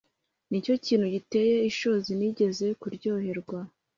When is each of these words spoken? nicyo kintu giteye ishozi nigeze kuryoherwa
nicyo 0.49 0.73
kintu 0.85 1.05
giteye 1.15 1.55
ishozi 1.69 2.11
nigeze 2.19 2.65
kuryoherwa 2.81 3.59